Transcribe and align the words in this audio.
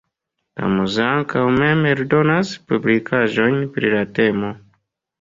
La 0.61 0.71
muzeo 0.75 1.09
ankaŭ 1.17 1.43
mem 1.59 1.85
eldonas 1.91 2.57
publikaĵojn 2.73 3.63
pri 3.79 3.97
la 3.99 4.05
temo. 4.21 4.55